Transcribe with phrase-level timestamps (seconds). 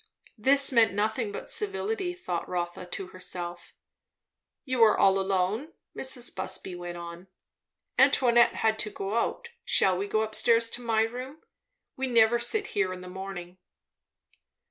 [0.39, 3.75] This means nothing but civility, thought Rotha to herself.
[4.65, 6.35] "You are all alone?" Mrs.
[6.35, 7.27] Busby went on.
[7.99, 9.49] "Antoinette had to go out.
[9.63, 11.43] Shall we go up stairs, to my room?
[11.97, 13.59] We never sit here in the morning."